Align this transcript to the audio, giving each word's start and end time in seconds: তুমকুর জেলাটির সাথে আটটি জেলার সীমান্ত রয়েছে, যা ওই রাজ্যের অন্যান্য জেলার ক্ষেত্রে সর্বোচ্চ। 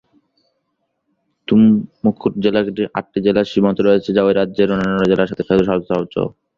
তুমকুর 1.47 2.31
জেলাটির 2.43 2.69
সাথে 2.69 2.99
আটটি 2.99 3.19
জেলার 3.25 3.49
সীমান্ত 3.51 3.79
রয়েছে, 3.81 4.09
যা 4.15 4.21
ওই 4.23 4.33
রাজ্যের 4.35 4.73
অন্যান্য 4.73 5.03
জেলার 5.11 5.27
ক্ষেত্রে 5.27 5.45
সর্বোচ্চ। 5.69 6.15